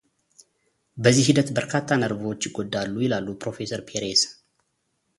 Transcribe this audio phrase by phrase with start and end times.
[1.03, 4.23] በዚህ ሂደት በርካታ ነርቮች ይጎዳሉ ይላሉ ፕሮፌሰር ፔሬዝ።